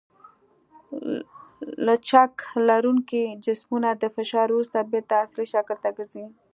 لچک 1.85 2.33
لرونکي 2.67 3.23
جسمونه 3.45 3.89
د 4.01 4.03
فشار 4.15 4.47
وروسته 4.51 4.87
بېرته 4.91 5.13
اصلي 5.25 5.45
شکل 5.53 5.75
ته 5.83 5.89
ګرځي. 5.97 6.25